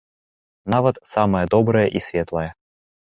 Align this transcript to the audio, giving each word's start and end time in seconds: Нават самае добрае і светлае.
Нават 0.73 0.95
самае 1.15 1.43
добрае 1.55 1.83
і 1.99 2.01
светлае. 2.07 2.47